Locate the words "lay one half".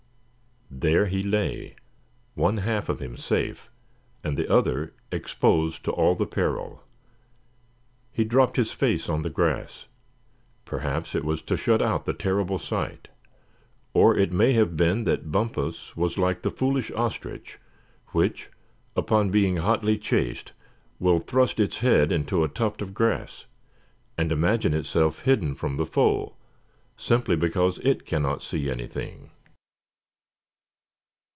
1.21-2.87